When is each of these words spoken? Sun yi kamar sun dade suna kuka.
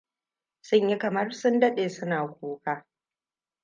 Sun 0.67 0.89
yi 0.89 0.97
kamar 1.03 1.27
sun 1.31 1.59
dade 1.59 1.89
suna 1.89 2.27
kuka. 2.27 2.85